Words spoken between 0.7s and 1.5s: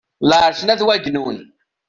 At wagennun.